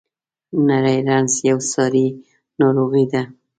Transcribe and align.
نری 0.67 0.97
رنځ 1.07 1.31
یوه 1.49 1.63
ساري 1.71 2.07
ناروغي 2.59 3.05
ده. 3.11 3.21